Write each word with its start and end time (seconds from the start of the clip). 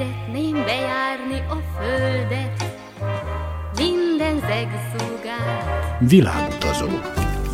Szeretném 0.00 0.52
bejárni 0.52 1.38
a 1.48 1.56
földet, 1.78 2.64
minden 3.76 4.38
zegszúgát. 4.38 5.98
Világutazó. 5.98 6.86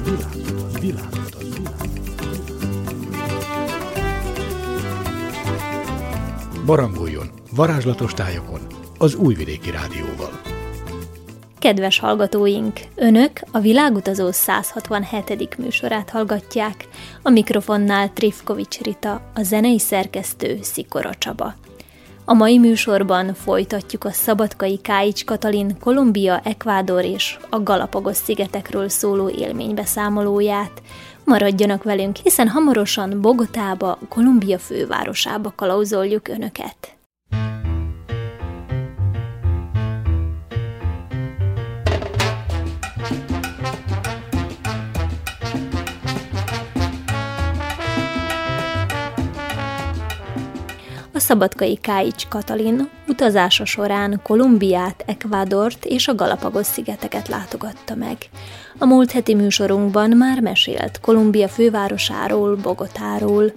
Világutazó. 0.05 0.81
Világutazó. 0.81 1.63
Barangoljon 6.67 7.31
varázslatos 7.51 8.15
tájokon 8.15 8.61
az 8.99 9.15
Újvidéki 9.15 9.71
Rádióval. 9.71 10.41
Kedves 11.59 11.99
hallgatóink, 11.99 12.81
Önök 12.95 13.41
a 13.51 13.59
Világutazó 13.59 14.31
167. 14.31 15.59
műsorát 15.59 16.11
hallgatják, 16.11 16.89
a 17.23 17.31
mikrofonnál 17.31 18.13
Trifkovics 18.13 18.79
Rita, 18.81 19.31
a 19.35 19.43
zenei 19.43 19.79
szerkesztő 19.79 20.59
Szikora 20.63 21.15
Csaba. 21.15 21.55
A 22.29 22.35
mai 22.35 22.59
műsorban 22.59 23.35
folytatjuk 23.35 24.05
a 24.05 24.11
szabadkai 24.11 24.79
Káics 24.81 25.25
Katalin 25.25 25.79
Kolumbia, 25.81 26.41
Ekvádor 26.45 27.05
és 27.05 27.39
a 27.51 27.63
Galapagos 27.63 28.17
szigetekről 28.17 28.89
szóló 28.89 29.29
élménybeszámolóját. 29.29 30.83
Maradjanak 31.25 31.83
velünk, 31.83 32.17
hiszen 32.17 32.49
hamarosan 32.49 33.21
Bogotába, 33.21 33.99
Kolumbia 34.09 34.59
fővárosába 34.59 35.53
kalauzoljuk 35.57 36.29
Önöket. 36.29 36.96
Szabadkai 51.27 51.77
Káics 51.77 52.27
Katalin 52.29 52.89
utazása 53.09 53.65
során 53.65 54.21
Kolumbiát, 54.23 55.05
Ekvádort 55.07 55.85
és 55.85 56.09
a 56.09 56.15
Galapagos-szigeteket 56.15 57.29
látogatta 57.29 57.95
meg. 57.95 58.17
A 58.79 58.85
múlt 58.85 59.11
heti 59.11 59.35
műsorunkban 59.35 60.11
már 60.11 60.41
mesélt 60.41 61.01
Kolumbia 61.01 61.49
fővárosáról, 61.49 62.57
Bogotáról. 62.57 63.53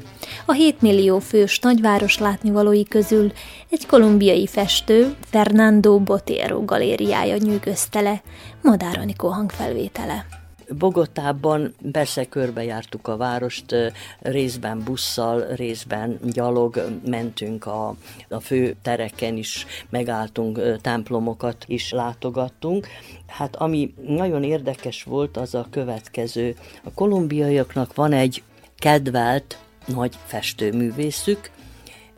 A 0.45 0.51
7 0.51 0.81
millió 0.81 1.19
fős 1.19 1.59
nagyváros 1.59 2.17
látnivalói 2.17 2.83
közül 2.83 3.31
egy 3.69 3.85
kolumbiai 3.85 4.47
festő, 4.47 5.15
Fernando 5.29 5.99
Botero 5.99 6.65
galériája 6.65 7.37
nyűgözte 7.37 8.01
le, 8.01 8.21
Madár 8.61 8.97
Anikó 8.97 9.27
hangfelvétele. 9.27 10.38
Bogotában 10.77 11.73
persze 11.91 12.25
körbejártuk 12.25 13.07
a 13.07 13.17
várost, 13.17 13.75
részben 14.19 14.83
busszal, 14.83 15.45
részben 15.55 16.19
gyalog 16.23 16.99
mentünk 17.05 17.65
a, 17.65 17.95
a 18.29 18.39
fő 18.39 18.75
tereken 18.81 19.37
is, 19.37 19.65
megálltunk, 19.89 20.81
templomokat 20.81 21.63
is 21.67 21.91
látogattunk. 21.91 22.87
Hát 23.27 23.55
ami 23.55 23.93
nagyon 24.07 24.43
érdekes 24.43 25.03
volt, 25.03 25.37
az 25.37 25.55
a 25.55 25.67
következő. 25.69 26.55
A 26.83 26.91
kolumbiaiaknak 26.93 27.95
van 27.95 28.13
egy 28.13 28.43
kedvelt 28.77 29.57
nagy 29.85 30.17
festőművészük, 30.25 31.51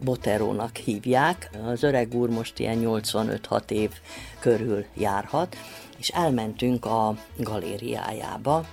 Boterónak 0.03 0.75
hívják. 0.75 1.49
Az 1.65 1.83
öreg 1.83 2.13
úr 2.13 2.29
most 2.29 2.59
ilyen 2.59 2.79
85-6 2.81 3.69
év 3.69 3.91
körül 4.39 4.85
járhat, 4.97 5.55
és 6.01 6.09
elmentünk 6.09 6.85
a 6.85 7.15
galériájába. 7.37 8.65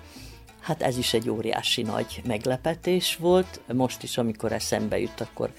Hát 0.60 0.82
ez 0.82 0.98
is 0.98 1.14
egy 1.14 1.30
óriási 1.30 1.82
nagy 1.82 2.22
meglepetés 2.26 3.16
volt. 3.16 3.60
Most 3.72 4.02
is, 4.02 4.18
amikor 4.18 4.52
eszembe 4.52 4.98
jut, 4.98 5.20
akkor 5.20 5.52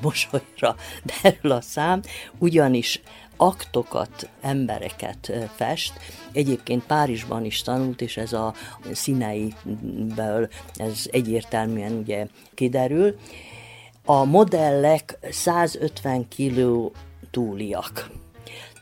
mosolyra 0.00 0.76
derül 1.22 1.50
a 1.50 1.60
szám, 1.60 2.02
ugyanis 2.38 3.00
aktokat, 3.36 4.28
embereket 4.40 5.32
fest. 5.54 5.92
Egyébként 6.32 6.86
Párizsban 6.86 7.44
is 7.44 7.62
tanult, 7.62 8.00
és 8.00 8.16
ez 8.16 8.32
a 8.32 8.54
színeiből 8.92 10.48
ez 10.76 11.06
egyértelműen 11.10 11.92
ugye 11.92 12.26
kiderül. 12.54 13.18
A 14.04 14.24
modellek 14.24 15.18
150 15.30 16.28
kiló 16.28 16.92
túliak 17.30 18.10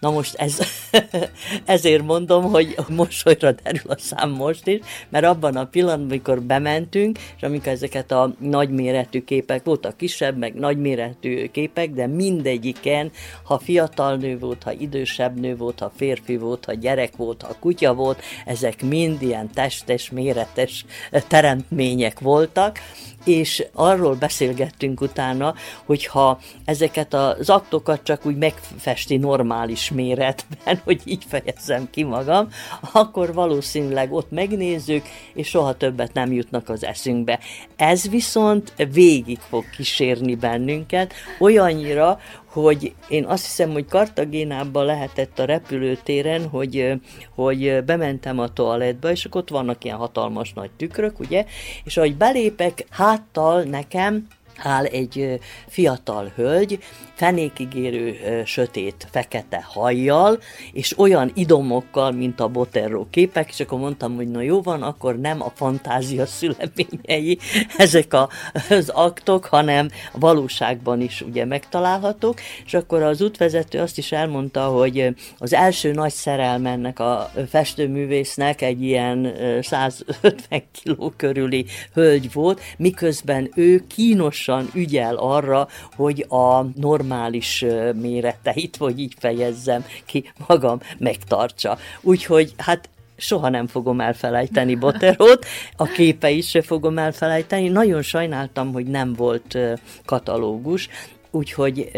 Na 0.00 0.10
most 0.10 0.34
ez, 0.34 0.58
ezért 1.64 2.02
mondom, 2.02 2.44
hogy 2.44 2.74
mosolyra 2.88 3.52
derül 3.52 3.90
a 3.90 3.98
szám 3.98 4.30
most 4.30 4.66
is, 4.66 4.78
mert 5.08 5.24
abban 5.24 5.56
a 5.56 5.64
pillanatban, 5.64 6.08
amikor 6.08 6.42
bementünk, 6.42 7.18
és 7.36 7.42
amikor 7.42 7.72
ezeket 7.72 8.12
a 8.12 8.34
nagyméretű 8.38 9.24
képek, 9.24 9.64
voltak 9.64 9.96
kisebb, 9.96 10.38
meg 10.38 10.54
nagyméretű 10.54 11.46
képek, 11.46 11.90
de 11.90 12.06
mindegyiken, 12.06 13.10
ha 13.44 13.58
fiatal 13.58 14.16
nő 14.16 14.38
volt, 14.38 14.62
ha 14.62 14.72
idősebb 14.72 15.40
nő 15.40 15.56
volt, 15.56 15.78
ha 15.78 15.92
férfi 15.96 16.36
volt, 16.36 16.64
ha 16.64 16.72
gyerek 16.72 17.16
volt, 17.16 17.42
ha 17.42 17.56
kutya 17.60 17.94
volt, 17.94 18.22
ezek 18.46 18.82
mind 18.82 19.22
ilyen 19.22 19.50
testes, 19.54 20.10
méretes 20.10 20.84
teremtmények 21.28 22.20
voltak, 22.20 22.78
és 23.24 23.64
arról 23.72 24.14
beszélgettünk 24.14 25.00
utána, 25.00 25.54
hogyha 25.84 26.38
ezeket 26.64 27.14
az 27.14 27.50
aktokat 27.50 28.00
csak 28.02 28.26
úgy 28.26 28.36
megfesti 28.36 29.16
normális 29.16 29.90
méretben, 29.90 30.80
hogy 30.84 31.00
így 31.04 31.24
fejezzem 31.28 31.88
ki 31.90 32.02
magam, 32.02 32.48
akkor 32.92 33.34
valószínűleg 33.34 34.12
ott 34.12 34.30
megnézzük, 34.30 35.04
és 35.34 35.48
soha 35.48 35.76
többet 35.76 36.12
nem 36.12 36.32
jutnak 36.32 36.68
az 36.68 36.84
eszünkbe. 36.84 37.38
Ez 37.76 38.08
viszont 38.08 38.72
végig 38.92 39.38
fog 39.38 39.64
kísérni 39.76 40.34
bennünket, 40.34 41.12
olyannyira, 41.38 42.18
hogy 42.52 42.94
én 43.08 43.24
azt 43.24 43.44
hiszem, 43.44 43.70
hogy 43.70 43.86
Kartagénában 43.86 44.84
lehetett 44.84 45.38
a 45.38 45.44
repülőtéren, 45.44 46.48
hogy, 46.48 46.92
hogy 47.34 47.84
bementem 47.84 48.38
a 48.38 48.52
toalettba, 48.52 49.10
és 49.10 49.24
akkor 49.24 49.40
ott 49.40 49.48
vannak 49.48 49.84
ilyen 49.84 49.96
hatalmas 49.96 50.52
nagy 50.52 50.70
tükrök, 50.70 51.20
ugye, 51.20 51.44
és 51.84 51.96
ahogy 51.96 52.16
belépek, 52.16 52.86
háttal 52.90 53.62
nekem 53.62 54.26
áll 54.62 54.84
egy 54.84 55.40
fiatal 55.66 56.32
hölgy, 56.34 56.78
fenékigérő 57.20 58.16
sötét 58.44 59.08
fekete 59.10 59.66
hajjal, 59.68 60.38
és 60.72 60.98
olyan 60.98 61.30
idomokkal, 61.34 62.12
mint 62.12 62.40
a 62.40 62.48
Botero 62.48 63.06
képek, 63.10 63.48
és 63.48 63.60
akkor 63.60 63.78
mondtam, 63.78 64.14
hogy 64.14 64.28
na 64.30 64.40
jó 64.40 64.62
van, 64.62 64.82
akkor 64.82 65.18
nem 65.18 65.42
a 65.42 65.52
fantázia 65.54 66.26
szüleményei 66.26 67.38
ezek 67.76 68.14
a, 68.14 68.28
az 68.70 68.88
aktok, 68.88 69.44
hanem 69.44 69.88
valóságban 70.12 71.00
is 71.00 71.20
ugye 71.20 71.44
megtalálhatók, 71.44 72.40
és 72.64 72.74
akkor 72.74 73.02
az 73.02 73.22
útvezető 73.22 73.78
azt 73.78 73.98
is 73.98 74.12
elmondta, 74.12 74.64
hogy 74.64 75.14
az 75.38 75.52
első 75.52 75.92
nagy 75.92 76.12
szerelmennek 76.12 76.98
a 76.98 77.30
festőművésznek 77.48 78.62
egy 78.62 78.82
ilyen 78.82 79.34
150 79.62 80.62
kiló 80.82 81.12
körüli 81.16 81.66
hölgy 81.94 82.32
volt, 82.32 82.60
miközben 82.76 83.50
ő 83.54 83.84
kínosan 83.86 84.70
ügyel 84.74 85.16
arra, 85.16 85.68
hogy 85.96 86.26
a 86.28 86.62
normális 86.62 87.08
normális 87.10 87.64
méreteit, 87.94 88.76
vagy 88.76 88.98
így 88.98 89.14
fejezzem 89.18 89.84
ki 90.06 90.32
magam, 90.46 90.80
megtartsa. 90.98 91.78
Úgyhogy 92.00 92.54
hát 92.56 92.88
soha 93.16 93.48
nem 93.48 93.66
fogom 93.66 94.00
elfelejteni 94.00 94.74
Boterót, 94.74 95.46
a 95.76 95.84
képeit 95.84 96.44
se 96.44 96.62
fogom 96.62 96.98
elfelejteni. 96.98 97.68
Nagyon 97.68 98.02
sajnáltam, 98.02 98.72
hogy 98.72 98.86
nem 98.86 99.12
volt 99.12 99.58
katalógus, 100.04 100.88
Úgyhogy 101.30 101.90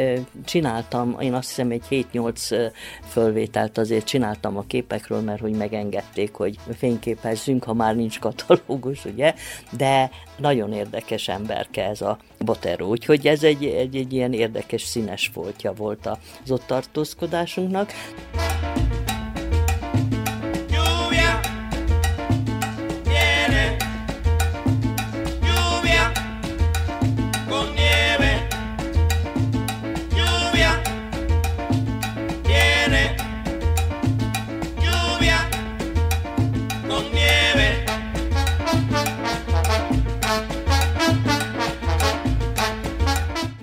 csináltam, 0.45 1.17
én 1.21 1.35
azt 1.35 1.49
hiszem 1.49 1.71
egy 1.71 2.07
7-8 2.13 2.73
fölvételt 3.09 3.79
azért 3.79 4.07
csináltam 4.07 4.57
a 4.57 4.65
képekről, 4.67 5.21
mert 5.21 5.41
hogy 5.41 5.53
megengedték, 5.53 6.35
hogy 6.35 6.59
fényképezzünk, 6.77 7.65
ha 7.65 7.75
már 7.75 7.97
nincs 7.97 8.19
katalógus, 8.19 9.05
ugye, 9.05 9.35
de 9.77 10.11
nagyon 10.37 10.73
érdekes 10.73 11.29
emberke 11.29 11.85
ez 11.85 12.01
a 12.01 12.19
Botero, 12.39 12.87
úgyhogy 12.87 13.27
ez 13.27 13.43
egy, 13.43 13.65
egy, 13.65 13.97
egy 13.97 14.13
ilyen 14.13 14.33
érdekes 14.33 14.83
színes 14.83 15.31
foltja 15.33 15.73
volt 15.73 16.07
az 16.07 16.51
ott 16.51 16.67
tartózkodásunknak. 16.67 17.93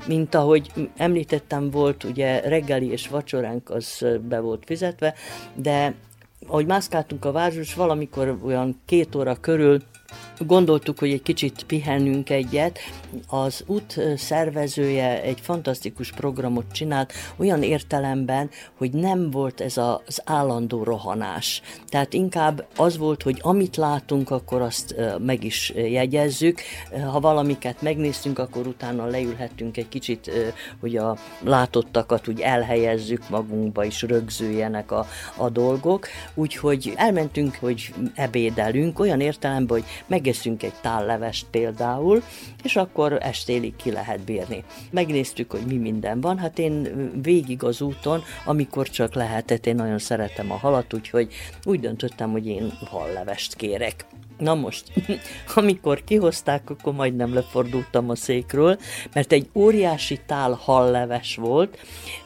Mint 0.09 0.35
ahogy 0.35 0.71
említettem, 0.97 1.69
volt 1.69 2.03
ugye 2.03 2.39
reggeli 2.39 2.91
és 2.91 3.07
vacsoránk 3.07 3.69
az 3.69 4.05
be 4.21 4.39
volt 4.39 4.63
fizetve, 4.65 5.13
de 5.53 5.93
ahogy 6.47 6.65
mászkáltunk 6.65 7.25
a 7.25 7.31
városban, 7.31 7.87
valamikor 7.87 8.37
olyan 8.43 8.81
két 8.85 9.15
óra 9.15 9.35
körül 9.35 9.81
gondoltuk, 10.45 10.99
hogy 10.99 11.11
egy 11.11 11.21
kicsit 11.21 11.63
pihenünk 11.63 12.29
egyet. 12.29 12.79
Az 13.27 13.63
út 13.65 13.99
szervezője 14.17 15.21
egy 15.21 15.39
fantasztikus 15.41 16.11
programot 16.11 16.71
csinált, 16.71 17.13
olyan 17.37 17.63
értelemben, 17.63 18.49
hogy 18.77 18.91
nem 18.91 19.31
volt 19.31 19.61
ez 19.61 19.77
az 19.77 20.21
állandó 20.25 20.83
rohanás. 20.83 21.61
Tehát 21.87 22.13
inkább 22.13 22.67
az 22.75 22.97
volt, 22.97 23.23
hogy 23.23 23.39
amit 23.41 23.75
látunk, 23.75 24.29
akkor 24.29 24.61
azt 24.61 24.95
meg 25.19 25.43
is 25.43 25.73
jegyezzük. 25.75 26.61
Ha 27.11 27.19
valamiket 27.19 27.81
megnéztünk, 27.81 28.39
akkor 28.39 28.67
utána 28.67 29.05
leülhettünk 29.05 29.77
egy 29.77 29.89
kicsit, 29.89 30.31
hogy 30.79 30.97
a 30.97 31.17
látottakat 31.39 32.27
úgy 32.27 32.39
elhelyezzük 32.39 33.29
magunkba, 33.29 33.85
és 33.85 34.01
rögzüljenek 34.01 34.91
a, 34.91 35.07
a 35.37 35.49
dolgok. 35.49 36.07
Úgyhogy 36.33 36.93
elmentünk, 36.95 37.55
hogy 37.55 37.93
ebédelünk, 38.15 38.99
olyan 38.99 39.19
értelemben, 39.19 39.77
hogy 39.77 39.87
megeszünk 40.29 40.63
egy 40.63 40.73
tállevest 40.81 41.45
például, 41.51 42.23
és 42.63 42.75
akkor 42.75 43.17
estélig 43.21 43.75
ki 43.75 43.91
lehet 43.91 44.19
bírni. 44.19 44.63
Megnéztük, 44.91 45.51
hogy 45.51 45.65
mi 45.65 45.77
minden 45.77 46.21
van, 46.21 46.37
hát 46.37 46.59
én 46.59 47.11
végig 47.21 47.63
az 47.63 47.81
úton, 47.81 48.23
amikor 48.45 48.89
csak 48.89 49.13
lehetett, 49.13 49.65
én 49.65 49.75
nagyon 49.75 49.99
szeretem 49.99 50.51
a 50.51 50.57
halat, 50.57 50.93
úgyhogy 50.93 51.33
úgy 51.63 51.79
döntöttem, 51.79 52.31
hogy 52.31 52.47
én 52.47 52.73
hallevest 52.85 53.55
kérek. 53.55 54.05
Na 54.39 54.55
most, 54.55 54.91
amikor 55.55 56.03
kihozták, 56.03 56.69
akkor 56.69 56.93
majdnem 56.93 57.33
lefordultam 57.33 58.09
a 58.09 58.15
székről, 58.15 58.77
mert 59.13 59.31
egy 59.31 59.49
óriási 59.53 60.19
tál 60.25 60.51
halleves 60.51 61.35
volt, 61.35 61.77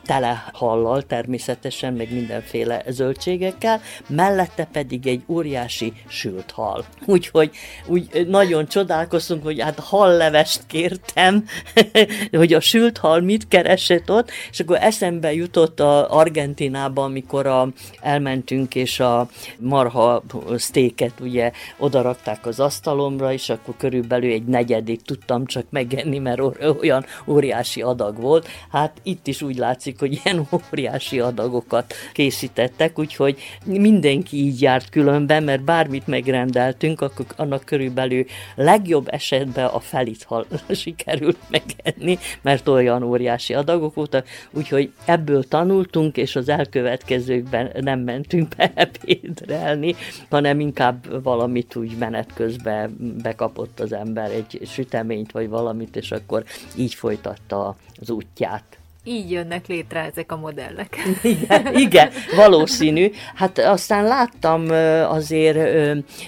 tele 0.06 0.50
hallal 0.54 1.02
természetesen, 1.02 1.94
meg 1.94 2.14
mindenféle 2.14 2.84
zöldségekkel, 2.88 3.82
mellette 4.08 4.66
pedig 4.72 5.08
egy 5.08 5.24
óriási 5.28 5.94
sült 6.08 6.52
hal. 6.52 6.86
Úgyhogy 7.06 7.52
úgy 7.94 8.28
nagyon 8.28 8.68
csodálkoztunk, 8.68 9.44
hogy 9.44 9.62
hát 9.62 9.80
hallevest 9.80 10.62
kértem, 10.68 11.46
hogy 12.32 12.54
a 12.54 12.60
sült 12.60 12.98
hal 12.98 13.22
mit 13.22 13.48
keresett 13.48 14.12
ott, 14.12 14.32
és 14.52 14.60
akkor 14.60 14.78
eszembe 14.82 15.34
jutott 15.34 15.80
a 15.80 16.10
Argentinába, 16.10 17.04
amikor 17.04 17.46
a, 17.46 17.68
elmentünk, 18.02 18.76
és 18.76 19.00
a 19.00 19.28
marha 19.60 20.24
sztéket 20.56 21.20
ugye 21.20 21.52
oda 21.78 22.02
rakták 22.02 22.46
az 22.46 22.60
asztalomra, 22.60 23.34
és 23.34 23.50
akkor 23.50 23.74
körülbelül 23.78 24.32
egy 24.32 24.46
negyedik 24.46 25.02
tudtam 25.02 25.46
csak 25.46 25.66
megenni, 25.70 26.18
mert 26.18 26.42
olyan 26.80 27.06
óriási 27.28 27.82
adag 27.82 28.22
volt. 28.22 28.48
Hát 28.72 28.98
itt 29.04 29.28
is 29.28 29.42
úgy 29.42 29.58
látszik, 29.58 30.00
hogy 30.00 30.22
ilyen 30.24 30.48
óriási 30.72 31.20
adagokat 31.20 31.94
készítettek, 32.14 33.00
úgyhogy 33.00 33.38
mindenki 33.66 34.38
így 34.38 34.62
járt 34.62 34.90
különben, 34.90 35.44
mert 35.44 35.64
bármit 35.64 36.08
megrendeltünk, 36.08 37.02
akkor 37.02 37.26
annak 37.36 37.64
körülbelül 37.84 38.26
legjobb 38.56 39.08
esetben 39.12 39.66
a 39.66 39.80
felit 39.80 40.28
sikerült 40.70 41.38
megenni, 41.50 42.18
mert 42.42 42.68
olyan 42.68 43.04
óriási 43.04 43.54
adagok 43.54 43.94
voltak, 43.94 44.28
úgyhogy 44.52 44.92
ebből 45.06 45.44
tanultunk, 45.44 46.18
és 46.18 46.36
az 46.36 46.50
elkövetkezőkben 46.50 47.72
nem 47.80 48.00
mentünk 48.00 48.56
be 48.56 48.72
ebédrelni, 48.86 49.96
hanem 50.30 50.60
inkább 50.60 51.24
valamit 51.24 51.76
úgy 51.76 51.98
menet 51.98 52.34
közben 52.34 52.96
bekapott 53.24 53.80
az 53.80 53.94
ember 53.94 54.32
egy 54.32 54.60
süteményt 54.66 55.32
vagy 55.32 55.50
valamit, 55.50 55.96
és 55.96 56.12
akkor 56.12 56.44
így 56.78 56.94
folytatta 56.94 57.76
az 58.00 58.10
útját. 58.10 58.83
Így 59.06 59.32
jönnek 59.32 59.68
létre 59.68 60.00
ezek 60.00 60.32
a 60.32 60.38
modellek. 60.38 60.98
Igen, 61.24 61.76
igen, 61.76 62.10
valószínű. 62.36 63.12
Hát 63.36 63.60
aztán 63.60 64.04
láttam 64.04 64.70
azért 65.10 65.58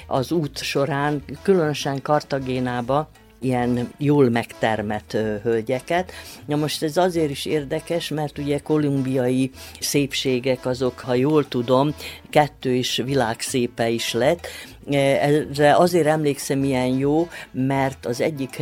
az 0.08 0.32
út 0.32 0.58
során, 0.58 1.24
különösen 1.42 2.02
Kartagénába, 2.02 3.10
ilyen 3.46 3.94
jól 3.98 4.30
megtermett 4.30 5.18
hölgyeket. 5.44 6.12
Na 6.46 6.56
most 6.56 6.84
ez 6.84 6.98
azért 6.98 7.30
is 7.30 7.46
érdekes, 7.46 8.10
mert 8.10 8.38
ugye 8.38 8.60
kolumbiai 8.60 9.52
szépségek 9.80 10.66
azok, 10.66 11.00
ha 11.00 11.14
jól 11.14 11.48
tudom, 11.48 11.96
kettő 12.30 12.74
is 12.74 13.02
világszépe 13.06 13.90
is 13.90 14.14
lett, 14.14 14.48
erre 14.90 15.76
azért 15.76 16.08
emlékszem 16.08 16.64
ilyen 16.64 16.98
jó, 16.98 17.28
mert 17.52 18.06
az 18.06 18.22
egyik 18.22 18.62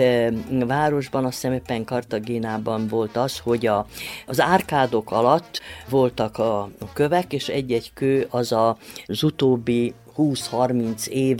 városban, 0.67 1.25
azt 1.25 1.33
hiszem 1.33 1.53
éppen 1.53 1.83
Kartagénában 1.83 2.87
volt 2.87 3.17
az, 3.17 3.39
hogy 3.39 3.65
a, 3.65 3.85
az 4.25 4.41
árkádok 4.41 5.11
alatt 5.11 5.61
voltak 5.89 6.37
a, 6.37 6.61
a 6.61 6.93
kövek, 6.93 7.33
és 7.33 7.47
egy-egy 7.47 7.91
kő 7.93 8.27
az 8.29 8.51
a, 8.51 8.77
az 9.05 9.23
utóbbi 9.23 9.93
20-30 10.17 11.07
év 11.07 11.39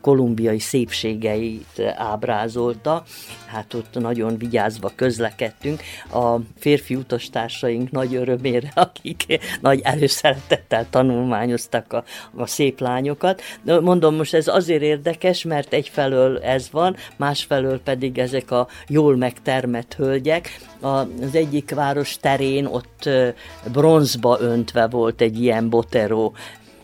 kolumbiai 0.00 0.58
szépségeit 0.58 1.82
ábrázolta. 1.96 3.04
Hát 3.46 3.74
ott 3.74 3.98
nagyon 3.98 4.38
vigyázva 4.38 4.92
közlekedtünk. 4.94 5.82
A 6.12 6.36
férfi 6.58 6.94
utastársaink 6.94 7.90
nagy 7.90 8.14
örömére, 8.14 8.72
akik 8.86 9.38
nagy 9.60 9.80
előszeretettel 9.82 10.86
tanulmányoztak 10.90 11.92
a, 11.92 12.04
a 12.36 12.46
szép 12.46 12.80
lányokat. 12.80 13.42
Mondom, 13.64 14.14
most 14.14 14.34
ez 14.34 14.48
azért 14.48 14.82
érdekes, 14.82 15.42
mert 15.42 15.72
egyfelől 15.72 16.38
ez 16.38 16.68
van, 16.70 16.96
másfelől 17.16 17.80
pedig 17.80 18.18
ezek 18.18 18.50
a 18.50 18.68
jól 18.88 19.16
megtermett 19.16 19.94
hölgyek. 19.94 20.58
Az 20.80 21.34
egyik 21.34 21.74
város 21.74 22.16
terén 22.16 22.66
ott 22.66 23.08
bronzba 23.72 24.38
öntve 24.40 24.86
volt 24.86 25.20
egy 25.20 25.42
ilyen 25.42 25.68
botero 25.68 26.32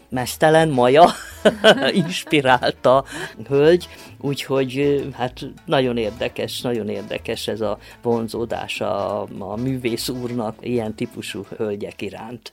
mesztelen 0.08 0.68
maja 0.68 1.10
inspirálta 2.04 3.04
hölgy, 3.48 3.88
úgyhogy 4.20 5.06
hát 5.12 5.46
nagyon 5.64 5.96
érdekes, 5.96 6.60
nagyon 6.60 6.88
érdekes 6.88 7.48
ez 7.48 7.60
a 7.60 7.78
vonzódás 8.02 8.80
a, 8.80 9.22
a 9.38 9.56
művész 9.56 10.08
úrnak 10.08 10.54
ilyen 10.60 10.94
típusú 10.94 11.44
hölgyek 11.56 12.02
iránt. 12.02 12.52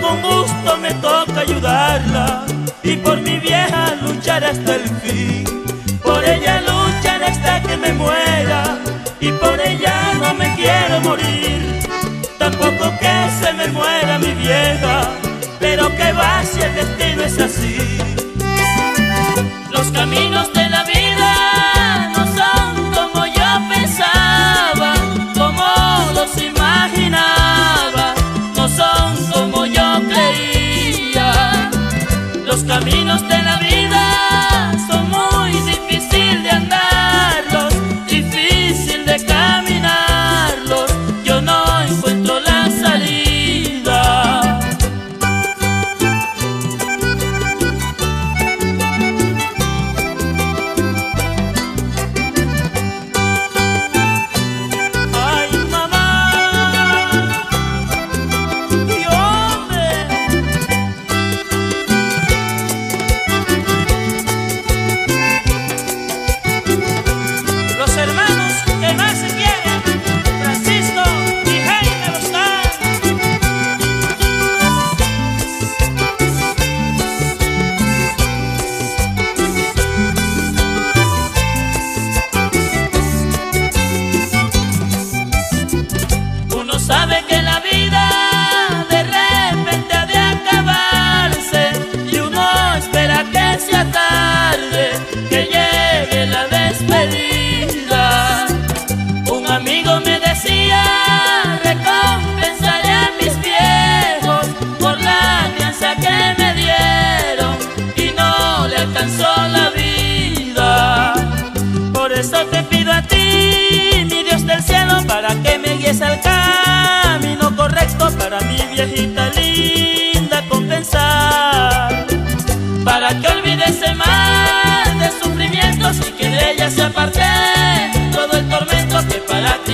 con 0.00 0.22
gusto 0.22 0.76
me 0.78 0.92
toca 0.94 1.40
ayudarla 1.40 2.44
y 2.82 2.96
por 2.96 3.20
mi 3.20 3.38
vieja 3.38 3.94
luchar 4.02 4.44
hasta 4.44 4.76
el 4.76 4.88
fin. 5.00 5.44
Por 6.02 6.24
ella 6.24 6.60
luchan 6.60 7.22
hasta 7.22 7.62
que 7.62 7.76
me 7.76 7.92
muera 7.92 8.78
y 9.20 9.30
por 9.32 9.60
ella 9.60 10.14
no 10.20 10.34
me 10.34 10.54
quiero 10.54 11.00
morir. 11.00 11.80
Tampoco 12.38 12.92
que 12.98 13.14
se 13.40 13.52
me 13.52 13.68
muera 13.68 14.18
mi 14.18 14.32
vieja, 14.32 15.10
pero 15.58 15.88
que 15.96 16.12
va 16.12 16.42
si 16.44 16.60
el 16.60 16.74
destino 16.74 17.22
es 17.22 17.38
así. 17.38 17.78
Los 19.70 19.86
caminos 19.90 20.52
de 20.52 20.68
la 20.68 20.84
vida 20.84 21.09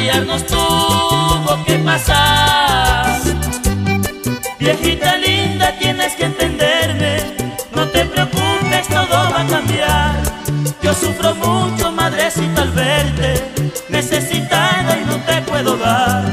criarnos 0.07 0.47
tuvo 0.47 1.65
que 1.67 1.79
pasar. 1.79 3.19
Viejita 4.61 5.17
linda, 5.17 5.73
tienes 5.81 6.15
que 6.15 6.27
entenderme, 6.27 7.17
no 7.75 7.89
te 7.89 8.05
preocupes, 8.05 8.87
todo 8.89 9.17
va 9.33 9.41
a 9.41 9.47
cambiar. 9.47 10.15
Yo 10.81 10.95
sufro 10.95 11.35
mucho, 11.35 11.91
madrecita, 11.91 12.63
al 12.63 12.71
verte, 12.71 13.43
necesitada 13.89 14.97
y 14.97 15.05
no 15.07 15.17
te 15.25 15.43
puedo 15.43 15.77
dar. 15.77 16.25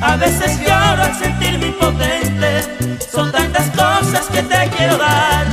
A 0.00 0.16
veces 0.16 0.60
lloro 0.60 1.02
al 1.02 1.14
sentirme 1.18 1.66
impotente, 1.66 2.62
son 3.12 3.32
tantas 3.32 3.70
cosas 3.70 4.26
que 4.32 4.42
te 4.44 4.70
quiero 4.76 4.96
dar. 4.98 5.46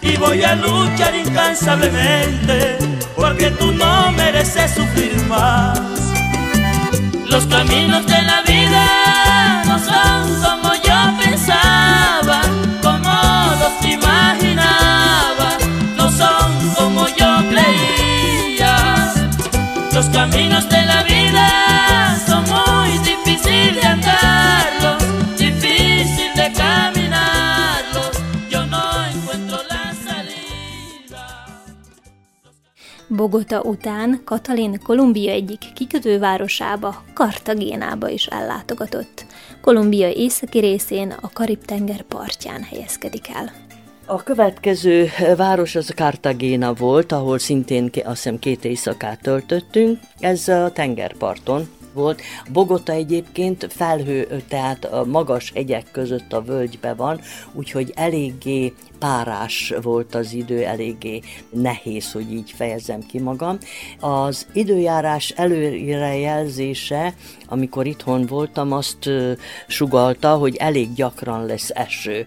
Y 0.00 0.16
voy 0.16 0.42
a 0.42 0.54
luchar 0.54 1.14
incansablemente, 1.14 2.78
porque 3.14 3.50
tú 3.50 3.72
no 3.72 4.10
mereces 4.12 4.70
sufrir 4.72 5.22
más. 5.28 5.97
Los 7.28 7.46
caminos 7.46 8.06
de 8.06 8.22
la 8.22 8.42
vida 8.42 9.62
no 9.66 9.78
son 9.78 10.42
como 10.42 10.74
yo 10.74 11.22
pensaba, 11.22 12.40
como 12.82 13.10
los 13.60 13.84
imaginaba, 13.86 15.58
no 15.96 16.10
son 16.10 16.70
como 16.74 17.06
yo 17.08 17.36
creía. 17.50 19.12
Los 19.92 20.06
caminos 20.06 20.68
de 20.70 20.77
Bogota 33.28 33.60
után 33.60 34.20
Katalin 34.24 34.80
Kolumbia 34.84 35.30
egyik 35.30 35.72
kikötővárosába, 35.74 37.02
Kartagénába 37.14 38.08
is 38.08 38.26
ellátogatott. 38.26 39.26
Kolumbia 39.60 40.10
északi 40.10 40.58
részén 40.58 41.14
a 41.20 41.30
Karib-tenger 41.32 42.02
partján 42.02 42.62
helyezkedik 42.62 43.28
el. 43.34 43.52
A 44.06 44.22
következő 44.22 45.08
város 45.36 45.74
az 45.74 45.92
Cartagena 45.94 46.72
volt, 46.72 47.12
ahol 47.12 47.38
szintén 47.38 47.90
azt 48.04 48.22
hiszem 48.22 48.38
két 48.38 48.64
éjszakát 48.64 49.22
töltöttünk. 49.22 49.98
Ez 50.20 50.48
a 50.48 50.70
tengerparton 50.72 51.68
volt. 51.92 52.22
Bogota 52.52 52.92
egyébként 52.92 53.66
felhő, 53.70 54.42
tehát 54.48 54.84
a 54.84 55.04
magas 55.04 55.52
hegyek 55.54 55.90
között 55.90 56.32
a 56.32 56.42
völgybe 56.42 56.94
van, 56.94 57.20
úgyhogy 57.52 57.92
eléggé 57.94 58.72
párás 58.98 59.74
volt 59.82 60.14
az 60.14 60.32
idő, 60.32 60.64
eléggé 60.64 61.20
nehéz, 61.50 62.12
hogy 62.12 62.32
így 62.32 62.50
fejezem 62.56 63.00
ki 63.06 63.18
magam. 63.20 63.58
Az 64.00 64.46
időjárás 64.52 65.30
előrejelzése, 65.30 67.14
amikor 67.46 67.86
itthon 67.86 68.26
voltam, 68.26 68.72
azt 68.72 69.10
sugalta, 69.66 70.34
hogy 70.34 70.56
elég 70.56 70.92
gyakran 70.92 71.46
lesz 71.46 71.70
eső 71.74 72.26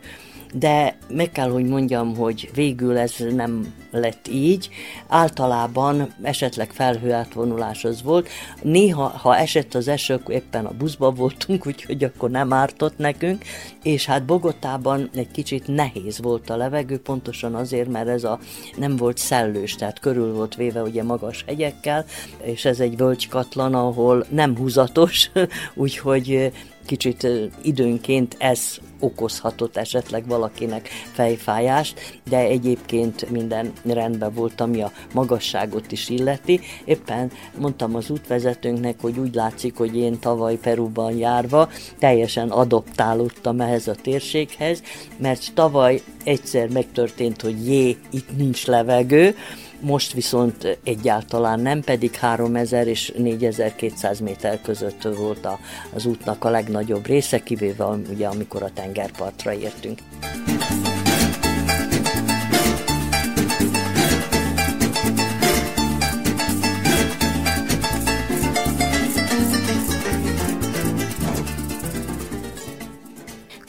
de 0.53 0.98
meg 1.08 1.31
kell, 1.31 1.50
hogy 1.50 1.65
mondjam, 1.65 2.15
hogy 2.15 2.50
végül 2.53 2.98
ez 2.98 3.15
nem 3.36 3.74
lett 3.91 4.27
így. 4.27 4.70
Általában 5.08 6.13
esetleg 6.22 6.72
felhőátvonulás 6.72 7.84
az 7.84 8.03
volt. 8.03 8.29
Néha, 8.62 9.03
ha 9.08 9.38
esett 9.38 9.74
az 9.74 9.88
eső, 9.88 10.13
akkor 10.13 10.36
éppen 10.36 10.65
a 10.65 10.74
buszba 10.77 11.12
voltunk, 11.12 11.65
úgyhogy 11.72 12.03
akkor 12.03 12.29
nem 12.29 12.53
ártott 12.53 12.98
nekünk, 12.98 13.43
és 13.84 14.05
hát 14.05 14.25
Bogotában 14.25 15.10
egy 15.15 15.31
kicsit 15.31 15.67
nehéz 15.67 16.22
volt 16.22 16.50
a 16.50 16.55
levegő, 16.55 17.00
pontosan 17.00 17.55
azért, 17.55 17.89
mert 17.89 18.08
ez 18.08 18.24
a 18.24 18.39
nem 18.77 18.96
volt 18.96 19.17
szellős, 19.17 19.75
tehát 19.75 20.00
körül 20.00 20.34
volt 20.34 20.55
véve 20.55 20.81
ugye 20.81 21.03
magas 21.03 21.43
hegyekkel, 21.48 22.05
és 22.41 22.65
ez 22.65 22.79
egy 22.79 22.98
völgykatlan, 22.98 23.74
ahol 23.74 24.25
nem 24.29 24.58
húzatos, 24.58 25.31
úgyhogy 25.74 26.51
kicsit 26.86 27.27
időnként 27.62 28.36
ez 28.39 28.79
okozhatott 29.01 29.77
esetleg 29.77 30.27
valakinek 30.27 30.89
fejfájást, 31.12 32.20
de 32.29 32.38
egyébként 32.38 33.29
minden 33.29 33.72
rendben 33.86 34.34
volt, 34.34 34.62
ami 34.62 34.81
a 34.81 34.91
magasságot 35.13 35.91
is 35.91 36.10
illeti. 36.10 36.60
Éppen 36.86 37.31
mondtam 37.58 37.96
az 37.96 38.10
útvezetőnknek, 38.10 39.01
hogy 39.01 39.17
úgy 39.17 39.36
látszik, 39.36 39.77
hogy 39.77 39.98
én 39.98 40.20
tavaly 40.20 40.55
Peruban 40.55 41.17
járva 41.17 41.70
teljesen 42.00 42.50
adoptálódtam 42.50 43.62
ehhez 43.62 43.88
a 43.88 43.96
térséghez, 43.96 44.81
mert 45.17 45.53
tavaly 45.53 46.01
egyszer 46.24 46.70
megtörtént, 46.70 47.41
hogy 47.41 47.67
jé, 47.67 47.98
itt 48.12 48.38
nincs 48.38 48.65
levegő, 48.65 49.36
most 49.81 50.13
viszont 50.13 50.77
egyáltalán 50.83 51.59
nem, 51.59 51.81
pedig 51.81 52.15
3000 52.15 52.88
és 52.88 53.13
4200 53.17 54.19
méter 54.19 54.61
között 54.61 55.01
volt 55.01 55.47
az 55.93 56.05
útnak 56.05 56.43
a 56.43 56.50
legnagyobb 56.50 57.05
része, 57.05 57.39
kivéve 57.39 57.85
ugye 57.85 58.27
amikor 58.27 58.63
a 58.63 58.71
tengerpartra 58.73 59.53
értünk. 59.53 60.00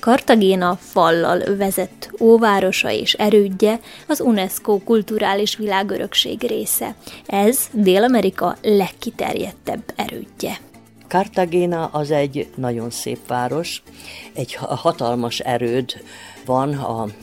Kartagéna 0.03 0.77
fallal 0.81 1.41
övezett 1.41 2.11
óvárosa 2.21 2.91
és 2.91 3.13
erődje 3.13 3.81
az 4.09 4.21
UNESCO 4.21 4.79
kulturális 4.79 5.57
világörökség 5.57 6.43
része. 6.43 6.95
Ez 7.27 7.69
Dél-Amerika 7.73 8.57
legkiterjedtebb 8.63 9.83
erődje. 9.97 10.59
Cartagena 11.09 11.87
az 11.87 12.11
egy 12.11 12.49
nagyon 12.55 12.91
szép 12.91 13.27
város, 13.27 13.83
egy 14.35 14.55
hatalmas 14.55 15.39
erőd 15.39 16.03
van 16.45 16.75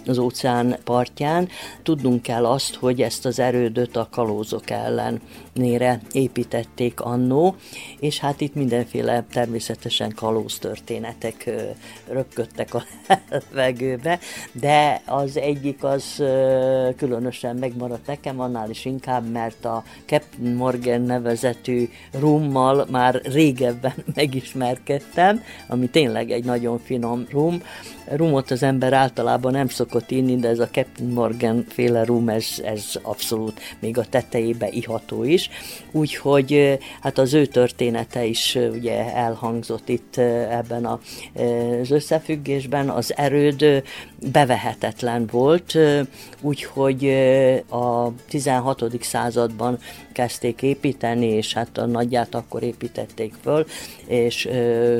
az 0.05 0.17
óceán 0.17 0.77
partján. 0.83 1.47
Tudnunk 1.83 2.21
kell 2.21 2.45
azt, 2.45 2.75
hogy 2.75 3.01
ezt 3.01 3.25
az 3.25 3.39
erődöt 3.39 3.95
a 3.95 4.07
kalózok 4.11 4.69
ellenére 4.69 6.01
építették 6.11 7.01
annó, 7.01 7.55
és 7.99 8.19
hát 8.19 8.41
itt 8.41 8.55
mindenféle 8.55 9.25
természetesen 9.31 10.13
kalóz 10.15 10.57
történetek 10.57 11.49
röpködtek 12.07 12.73
a 12.73 12.83
levegőbe, 13.29 14.19
de 14.51 15.01
az 15.05 15.37
egyik 15.37 15.83
az 15.83 16.23
különösen 16.97 17.55
megmaradt 17.55 18.07
nekem, 18.07 18.39
annál 18.39 18.69
is 18.69 18.85
inkább, 18.85 19.31
mert 19.31 19.65
a 19.65 19.83
Captain 20.05 20.53
Morgan 20.55 21.01
nevezetű 21.01 21.89
rummal 22.11 22.85
már 22.91 23.21
régebben 23.23 23.93
megismerkedtem, 24.15 25.43
ami 25.67 25.87
tényleg 25.89 26.31
egy 26.31 26.45
nagyon 26.45 26.79
finom 26.79 27.25
rum. 27.31 27.61
Rumot 28.05 28.51
az 28.51 28.63
ember 28.63 28.93
általában 29.09 29.51
nem 29.51 29.67
szokott 29.67 30.11
inni, 30.11 30.35
de 30.35 30.47
ez 30.47 30.59
a 30.59 30.67
Captain 30.67 31.09
Morgan 31.09 31.65
féle 31.67 32.03
rum, 32.03 32.29
ez, 32.29 32.45
ez 32.63 32.85
abszolút 33.01 33.59
még 33.79 33.97
a 33.97 34.05
tetejébe 34.05 34.67
iható 34.69 35.23
is. 35.23 35.49
Úgyhogy 35.91 36.79
hát 37.01 37.17
az 37.17 37.33
ő 37.33 37.45
története 37.45 38.25
is 38.25 38.57
ugye 38.71 39.13
elhangzott 39.13 39.89
itt 39.89 40.17
ebben 40.49 40.85
a, 40.85 40.99
az 41.81 41.91
összefüggésben. 41.91 42.89
Az 42.89 43.15
erőd 43.17 43.83
bevehetetlen 44.31 45.27
volt, 45.31 45.77
úgyhogy 46.41 47.05
a 47.69 48.11
16. 48.27 49.03
században 49.03 49.77
kezdték 50.11 50.61
építeni, 50.61 51.25
és 51.25 51.53
hát 51.53 51.77
a 51.77 51.85
nagyját 51.85 52.35
akkor 52.35 52.63
építették 52.63 53.33
föl, 53.41 53.65
és 54.07 54.49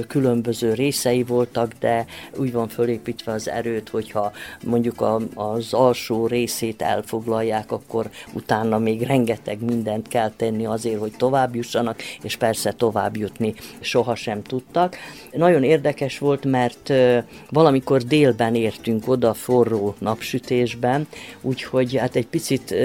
különböző 0.08 0.74
részei 0.74 1.24
voltak, 1.24 1.74
de 1.80 2.06
úgy 2.38 2.52
van 2.52 2.68
fölépítve 2.68 3.32
az 3.32 3.50
erőt, 3.50 3.90
hogyha 4.00 4.32
mondjuk 4.64 5.02
a, 5.02 5.20
az 5.34 5.74
alsó 5.74 6.28
részét 6.28 6.82
elfoglalják, 6.82 7.72
akkor 7.72 8.10
utána 8.34 8.78
még 8.78 9.02
rengeteg 9.02 9.64
mindent 9.64 10.08
kell 10.08 10.32
tenni 10.38 10.66
azért, 10.66 11.00
hogy 11.00 11.14
tovább 11.18 11.56
jussanak, 11.56 12.02
és 12.22 12.36
persze 12.36 12.72
tovább 12.72 13.18
jutni 13.18 13.54
sohasem 13.80 14.42
tudtak. 14.44 14.96
Nagyon 15.32 15.64
érdekes 15.64 16.18
volt, 16.18 16.46
mert 16.46 16.94
valamikor 17.50 18.02
délben 18.02 18.56
értünk 18.56 19.08
oda 19.08 19.34
forró 19.34 19.96
napsütésben, 19.98 21.08
úgyhogy 21.42 21.96
hát 21.98 22.16
egy 22.16 22.28
picit 22.28 22.76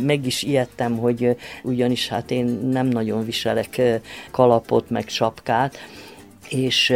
meg 0.00 0.26
is 0.26 0.42
ijedtem, 0.42 0.98
hogy 0.98 1.36
ugyanis 1.62 2.08
hát 2.08 2.30
én 2.30 2.44
nem 2.46 2.86
nagyon 2.86 3.24
viselek 3.24 3.82
kalapot, 4.30 4.90
meg 4.90 5.08
sapkát, 5.08 5.78
és 6.48 6.92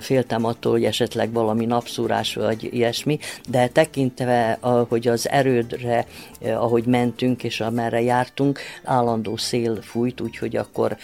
féltem 0.00 0.44
attól, 0.44 0.72
hogy 0.72 0.84
esetleg 0.84 1.32
valami 1.32 1.64
napszúrás 1.64 2.34
vagy 2.34 2.68
ilyesmi, 2.72 3.18
de 3.48 3.68
tekintve, 3.68 4.58
hogy 4.88 5.08
az 5.08 5.28
erődre, 5.28 6.06
ahogy 6.40 6.84
mentünk 6.86 7.44
és 7.44 7.60
amerre 7.60 8.00
jártunk, 8.00 8.60
állandó 8.84 9.36
szél 9.36 9.82
fújt, 9.82 10.20
úgyhogy 10.20 10.56
akkor 10.56 10.96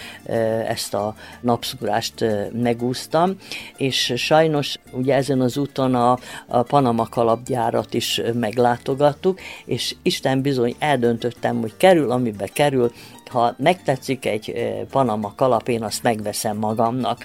ezt 0.66 0.94
a 0.94 1.14
napszúrást 1.40 2.24
megúsztam, 2.52 3.36
és 3.76 4.12
sajnos 4.16 4.74
ugye 4.90 5.14
ezen 5.14 5.40
az 5.40 5.56
úton 5.56 5.94
a, 5.94 6.18
a 6.46 6.62
Panama 6.62 7.06
kalapgyárat 7.08 7.94
is 7.94 8.20
meglátogattuk, 8.34 9.40
és 9.64 9.94
Isten 10.02 10.42
bizony 10.42 10.74
eldöntöttem, 10.78 11.60
hogy 11.60 11.72
kerül, 11.76 12.10
amibe 12.10 12.46
kerül, 12.46 12.92
ha 13.36 13.54
megtetszik 13.58 14.26
egy 14.26 14.52
Panama 14.90 15.32
kalap, 15.36 15.68
én 15.68 15.82
azt 15.82 16.02
megveszem 16.02 16.56
magamnak. 16.56 17.24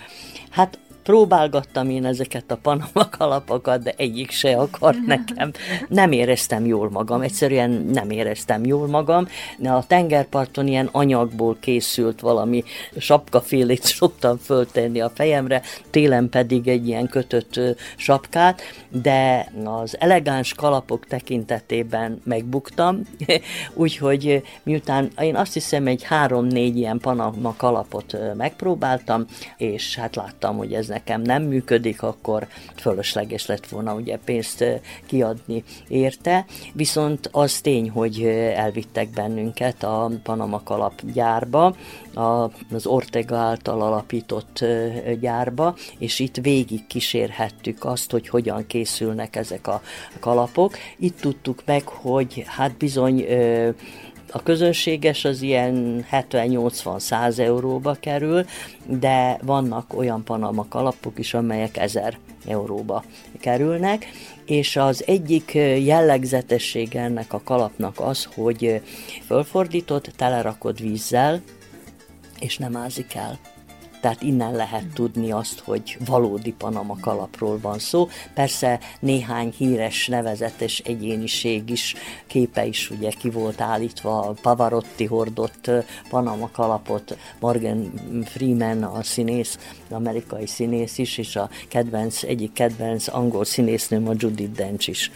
Hát 0.49 0.79
próbálgattam 1.03 1.89
én 1.89 2.05
ezeket 2.05 2.51
a 2.51 2.59
panama 2.61 3.09
kalapokat, 3.17 3.83
de 3.83 3.93
egyik 3.97 4.31
se 4.31 4.57
akart 4.57 5.05
nekem. 5.15 5.51
Nem 5.87 6.11
éreztem 6.11 6.65
jól 6.65 6.89
magam, 6.89 7.21
egyszerűen 7.21 7.69
nem 7.71 8.09
éreztem 8.09 8.65
jól 8.65 8.87
magam. 8.87 9.27
A 9.63 9.87
tengerparton 9.87 10.67
ilyen 10.67 10.89
anyagból 10.91 11.57
készült 11.59 12.19
valami 12.19 12.63
sapkafélét 12.97 13.83
szoktam 13.99 14.37
föltenni 14.37 15.01
a 15.01 15.11
fejemre, 15.15 15.61
télen 15.89 16.29
pedig 16.29 16.67
egy 16.67 16.87
ilyen 16.87 17.07
kötött 17.07 17.59
sapkát, 17.95 18.61
de 18.89 19.51
az 19.63 19.99
elegáns 19.99 20.53
kalapok 20.53 21.05
tekintetében 21.05 22.21
megbuktam, 22.23 23.01
úgyhogy 23.73 24.41
miután 24.63 25.11
én 25.19 25.35
azt 25.35 25.53
hiszem 25.53 25.87
egy 25.87 26.03
három-négy 26.03 26.77
ilyen 26.77 26.99
panama 26.99 27.53
kalapot 27.57 28.17
megpróbáltam, 28.37 29.25
és 29.57 29.95
hát 29.95 30.15
láttam, 30.15 30.57
hogy 30.57 30.73
ez 30.73 30.89
nekem 30.91 31.21
nem 31.21 31.43
működik, 31.43 32.01
akkor 32.01 32.47
fölösleges 32.75 33.45
lett 33.45 33.67
volna 33.67 33.93
ugye 33.93 34.17
pénzt 34.25 34.65
kiadni 35.05 35.63
érte. 35.87 36.45
Viszont 36.73 37.29
az 37.31 37.61
tény, 37.61 37.89
hogy 37.89 38.23
elvittek 38.55 39.09
bennünket 39.09 39.83
a 39.83 40.11
Panama 40.23 40.61
kalap 40.63 41.01
gyárba, 41.13 41.75
az 42.73 42.85
Ortega 42.85 43.37
által 43.37 43.81
alapított 43.81 44.65
gyárba, 45.19 45.75
és 45.97 46.19
itt 46.19 46.35
végig 46.35 46.87
kísérhettük 46.87 47.85
azt, 47.85 48.11
hogy 48.11 48.27
hogyan 48.27 48.67
készülnek 48.67 49.35
ezek 49.35 49.67
a 49.67 49.81
kalapok. 50.19 50.77
Itt 50.97 51.19
tudtuk 51.19 51.61
meg, 51.65 51.87
hogy 51.87 52.43
hát 52.45 52.77
bizony 52.77 53.25
a 54.31 54.43
közönséges 54.43 55.25
az 55.25 55.41
ilyen 55.41 56.05
70-80-100 56.11 57.37
euróba 57.37 57.95
kerül, 57.99 58.45
de 58.85 59.37
vannak 59.41 59.93
olyan 59.97 60.23
Panama 60.23 60.65
kalapok 60.69 61.19
is, 61.19 61.33
amelyek 61.33 61.77
1000 61.77 62.17
euróba 62.47 63.03
kerülnek, 63.39 64.05
és 64.45 64.75
az 64.75 65.03
egyik 65.07 65.53
jellegzetessége 65.83 67.01
ennek 67.01 67.33
a 67.33 67.41
kalapnak 67.43 67.99
az, 67.99 68.27
hogy 68.35 68.81
fölfordított, 69.25 70.11
telerakod 70.15 70.81
vízzel, 70.81 71.41
és 72.39 72.57
nem 72.57 72.75
ázik 72.75 73.15
el 73.15 73.39
tehát 74.01 74.21
innen 74.21 74.55
lehet 74.55 74.85
tudni 74.93 75.31
azt, 75.31 75.59
hogy 75.59 75.97
valódi 76.05 76.51
Panama 76.51 76.97
kalapról 77.01 77.59
van 77.61 77.79
szó. 77.79 78.07
Persze 78.33 78.79
néhány 78.99 79.53
híres, 79.57 80.07
nevezetes 80.07 80.79
egyéniség 80.79 81.69
is, 81.69 81.95
képe 82.27 82.65
is 82.65 82.89
ugye 82.89 83.09
ki 83.09 83.29
volt 83.29 83.61
állítva, 83.61 84.33
Pavarotti 84.41 85.05
hordott 85.05 85.71
Panama 86.09 86.49
kalapot, 86.51 87.17
Morgan 87.39 87.93
Freeman 88.25 88.83
a 88.83 89.03
színész, 89.03 89.59
az 89.89 89.95
amerikai 89.95 90.47
színész 90.47 90.97
is, 90.97 91.17
és 91.17 91.35
a 91.35 91.49
kedvenc, 91.67 92.23
egyik 92.23 92.53
kedvenc 92.53 93.07
angol 93.07 93.45
színésznőm 93.45 94.07
a 94.07 94.13
Judith 94.17 94.55
Dench 94.55 94.89
is 94.89 95.11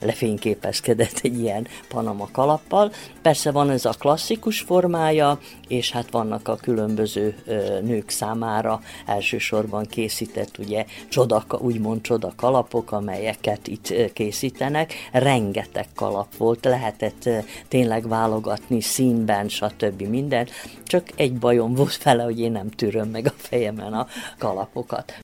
lefényképezkedett 0.00 1.20
egy 1.22 1.38
ilyen 1.38 1.66
Panama 1.88 2.28
kalappal. 2.32 2.92
Persze 3.22 3.50
van 3.50 3.70
ez 3.70 3.84
a 3.84 3.94
klasszikus 3.98 4.60
formája, 4.60 5.38
és 5.68 5.90
hát 5.90 6.10
vannak 6.10 6.48
a 6.48 6.56
különböző 6.56 7.36
nők 7.82 8.10
számára 8.10 8.80
elsősorban 9.06 9.86
készített 9.86 10.58
ugye 10.58 10.84
csoda, 11.08 11.44
úgymond 11.58 12.00
csoda 12.00 12.32
kalapok, 12.36 12.92
amelyeket 12.92 13.66
itt 13.66 14.12
készítenek. 14.12 14.94
Rengeteg 15.12 15.86
kalap 15.94 16.36
volt, 16.36 16.64
lehetett 16.64 17.28
tényleg 17.68 18.08
válogatni 18.08 18.80
színben, 18.80 19.48
stb. 19.48 20.02
minden. 20.02 20.48
Csak 20.84 21.08
egy 21.16 21.34
bajom 21.34 21.74
volt 21.74 21.92
fele, 21.92 22.22
hogy 22.22 22.40
én 22.40 22.52
nem 22.52 22.70
tűröm 22.70 23.08
meg 23.08 23.26
a 23.26 23.34
fejemen 23.36 23.92
a 23.92 24.06
kalapokat. 24.38 25.18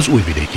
Az 0.00 0.08
Újvidéki 0.08 0.49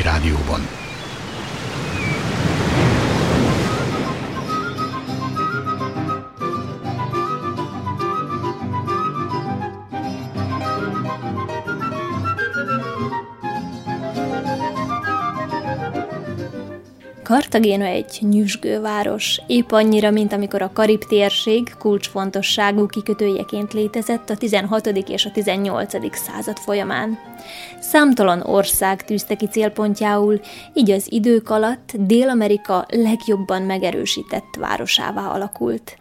Kartagéna 17.53 17.85
egy 17.85 18.17
nyüzsgőváros, 18.21 19.41
épp 19.47 19.71
annyira, 19.71 20.11
mint 20.11 20.33
amikor 20.33 20.61
a 20.61 20.71
Karib 20.73 21.03
térség 21.03 21.75
kulcsfontosságú 21.79 22.85
kikötőjeként 22.85 23.73
létezett 23.73 24.29
a 24.29 24.37
16. 24.37 24.87
és 24.87 25.25
a 25.25 25.31
18. 25.31 26.17
század 26.17 26.57
folyamán. 26.57 27.17
Számtalan 27.79 28.41
ország 28.41 29.05
tűzte 29.05 29.35
ki 29.35 29.47
célpontjául, 29.47 30.39
így 30.73 30.91
az 30.91 31.11
idők 31.11 31.49
alatt 31.49 31.91
Dél-Amerika 31.97 32.85
legjobban 32.89 33.61
megerősített 33.61 34.55
városává 34.59 35.27
alakult. 35.27 35.97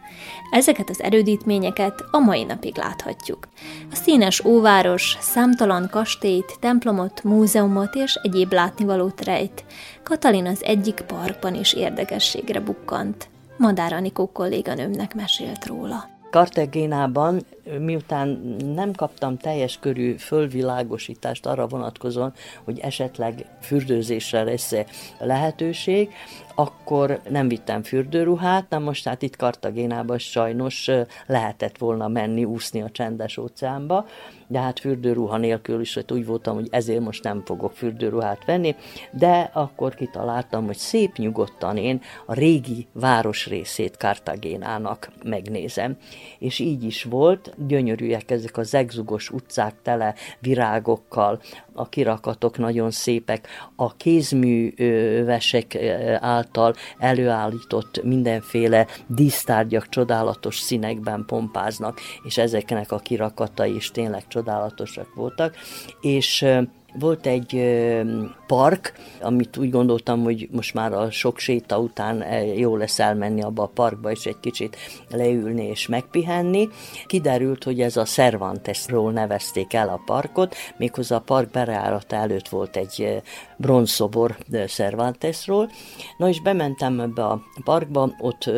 Ezeket 0.51 0.89
az 0.89 1.01
erődítményeket 1.01 2.03
a 2.11 2.19
mai 2.19 2.43
napig 2.43 2.77
láthatjuk. 2.77 3.47
A 3.91 3.95
színes 3.95 4.45
óváros 4.45 5.17
számtalan 5.19 5.89
kastélyt, 5.91 6.57
templomot, 6.59 7.23
múzeumot 7.23 7.95
és 7.95 8.19
egyéb 8.21 8.53
látnivalót 8.53 9.25
rejt. 9.25 9.65
Katalin 10.03 10.45
az 10.45 10.63
egyik 10.63 11.01
parkban 11.01 11.53
is 11.55 11.73
érdekességre 11.73 12.59
bukkant. 12.59 13.29
Madár 13.57 13.93
Anikó 13.93 14.31
kolléganőmnek 14.31 15.15
mesélt 15.15 15.65
róla. 15.65 16.11
Kartagénában, 16.31 17.45
miután 17.79 18.27
nem 18.75 18.93
kaptam 18.93 19.37
teljes 19.37 19.79
körű 19.79 20.15
fölvilágosítást 20.15 21.45
arra 21.45 21.67
vonatkozóan, 21.67 22.33
hogy 22.63 22.79
esetleg 22.79 23.45
fürdőzésre 23.61 24.43
lesz 24.43 24.73
lehetőség, 25.19 26.09
akkor 26.55 27.19
nem 27.29 27.47
vittem 27.47 27.83
fürdőruhát, 27.83 28.69
na 28.69 28.79
most 28.79 29.07
hát 29.07 29.21
itt 29.21 29.35
Kartagénában 29.35 30.17
sajnos 30.17 30.89
lehetett 31.25 31.77
volna 31.77 32.07
menni, 32.07 32.43
úszni 32.43 32.81
a 32.81 32.89
csendes 32.89 33.37
óceánba, 33.37 34.05
de 34.53 34.59
hát 34.59 34.79
fürdőruha 34.79 35.37
nélkül 35.37 35.81
is 35.81 35.93
hogy 35.93 36.11
úgy 36.11 36.25
voltam, 36.25 36.55
hogy 36.55 36.67
ezért 36.71 36.99
most 36.99 37.23
nem 37.23 37.41
fogok 37.45 37.71
fürdőruhát 37.71 38.45
venni, 38.45 38.75
de 39.11 39.49
akkor 39.53 39.95
kitaláltam, 39.95 40.65
hogy 40.65 40.77
szép 40.77 41.15
nyugodtan 41.15 41.77
én 41.77 42.01
a 42.25 42.33
régi 42.33 42.87
városrészét 42.91 43.97
Kartagénának 43.97 45.11
megnézem. 45.23 45.97
És 46.39 46.59
így 46.59 46.83
is 46.83 47.03
volt, 47.03 47.53
gyönyörűek 47.67 48.31
ezek 48.31 48.57
az 48.57 48.73
egzugos 48.73 49.29
utcák 49.29 49.75
tele 49.81 50.15
virágokkal, 50.39 51.39
a 51.73 51.89
kirakatok 51.89 52.57
nagyon 52.57 52.91
szépek, 52.91 53.47
a 53.75 53.95
kézművesek 53.95 55.77
által 56.19 56.73
előállított 56.97 58.03
mindenféle 58.03 58.87
dísztárgyak 59.07 59.89
csodálatos 59.89 60.59
színekben 60.59 61.23
pompáznak, 61.27 61.99
és 62.23 62.37
ezeknek 62.37 62.91
a 62.91 62.97
kirakatai 62.97 63.75
is 63.75 63.91
tényleg 63.91 64.27
csodálatosak 64.43 65.13
voltak, 65.13 65.55
és 66.01 66.45
volt 66.99 67.25
egy 67.25 67.63
park, 68.47 68.93
amit 69.21 69.57
úgy 69.57 69.69
gondoltam, 69.69 70.23
hogy 70.23 70.47
most 70.51 70.73
már 70.73 70.93
a 70.93 71.11
sok 71.11 71.39
séta 71.39 71.79
után 71.79 72.23
jó 72.55 72.75
lesz 72.75 72.99
elmenni 72.99 73.41
abba 73.41 73.63
a 73.63 73.71
parkba, 73.73 74.11
és 74.11 74.25
egy 74.25 74.39
kicsit 74.39 74.77
leülni 75.09 75.65
és 75.65 75.87
megpihenni. 75.87 76.69
Kiderült, 77.05 77.63
hogy 77.63 77.81
ez 77.81 77.97
a 77.97 78.03
Cervantesról 78.03 79.11
nevezték 79.11 79.73
el 79.73 79.89
a 79.89 80.01
parkot, 80.05 80.55
méghozzá 80.77 81.15
a 81.15 81.19
park 81.19 81.51
bereárata 81.51 82.15
előtt 82.15 82.47
volt 82.47 82.75
egy 82.75 83.21
bronzszobor 83.63 84.37
Cervantesról. 84.67 85.69
Na 86.17 86.27
és 86.27 86.41
bementem 86.41 86.99
ebbe 86.99 87.25
a 87.25 87.41
parkba, 87.63 88.09
ott 88.19 88.51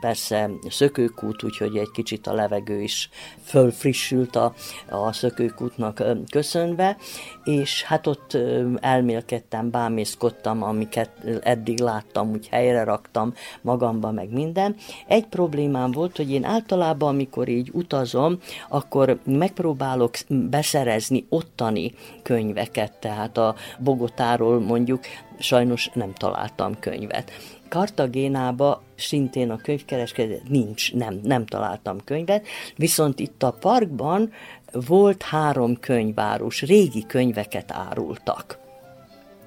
persze 0.00 0.50
szökőkút, 0.68 1.42
úgyhogy 1.42 1.76
egy 1.76 1.90
kicsit 1.92 2.26
a 2.26 2.32
levegő 2.32 2.80
is 2.80 3.10
fölfrissült 3.42 4.36
a, 4.36 4.54
a 4.90 5.12
szökőkútnak 5.12 6.02
köszönve, 6.30 6.96
és 7.44 7.82
hát 7.82 8.06
ott 8.06 8.38
elmélkedtem, 8.80 9.70
bámészkodtam, 9.70 10.62
amiket 10.62 11.10
eddig 11.42 11.80
láttam, 11.80 12.30
úgy 12.30 12.48
helyre 12.48 12.84
raktam 12.84 13.34
magamba, 13.60 14.10
meg 14.10 14.32
minden. 14.32 14.76
Egy 15.06 15.26
problémám 15.26 15.90
volt, 15.90 16.16
hogy 16.16 16.30
én 16.30 16.44
általában, 16.44 17.08
amikor 17.08 17.48
így 17.48 17.70
utazom, 17.72 18.38
akkor 18.68 19.18
megpróbálok 19.24 20.14
beszerezni 20.28 21.26
ottani 21.28 21.92
könyveket, 22.22 22.92
tehát 23.00 23.38
a 23.38 23.54
Bogotáról 24.06 24.60
mondjuk 24.60 25.04
sajnos 25.38 25.90
nem 25.94 26.12
találtam 26.12 26.78
könyvet. 26.78 27.30
Kartagénába 27.68 28.82
szintén 28.96 29.50
a 29.50 29.56
könyvkereskedet 29.56 30.48
nincs, 30.48 30.94
nem, 30.94 31.20
nem 31.22 31.46
találtam 31.46 32.04
könyvet, 32.04 32.46
viszont 32.76 33.20
itt 33.20 33.42
a 33.42 33.50
parkban 33.50 34.32
volt 34.72 35.22
három 35.22 35.80
könyvárus, 35.80 36.62
régi 36.62 37.06
könyveket 37.06 37.72
árultak 37.72 38.58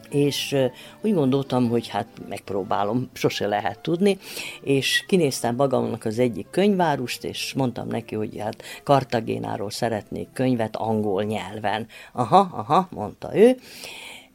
és 0.09 0.55
úgy 1.01 1.13
gondoltam, 1.13 1.69
hogy 1.69 1.87
hát 1.87 2.07
megpróbálom, 2.29 3.09
sose 3.13 3.47
lehet 3.47 3.79
tudni, 3.79 4.17
és 4.61 5.03
kinéztem 5.07 5.55
magamnak 5.55 6.05
az 6.05 6.19
egyik 6.19 6.47
könyvárust, 6.51 7.23
és 7.23 7.53
mondtam 7.53 7.87
neki, 7.87 8.15
hogy 8.15 8.37
hát 8.39 8.63
Kartagénáról 8.83 9.69
szeretnék 9.69 10.27
könyvet 10.33 10.75
angol 10.75 11.23
nyelven. 11.23 11.87
Aha, 12.11 12.49
aha, 12.53 12.87
mondta 12.91 13.37
ő. 13.37 13.57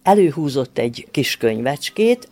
Előhúzott 0.04 0.78
egy 0.78 1.06
kis 1.10 1.36
könyvecskét, 1.36 2.28